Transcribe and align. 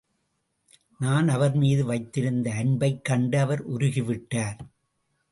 நான் 0.97 1.27
அவர்மீது 1.27 1.85
வைத்திருந்த 1.85 2.51
அன்பைக் 2.51 3.05
கண்டு 3.05 3.39
அவர் 3.39 3.69
உருகிவிட்டார். 3.69 4.57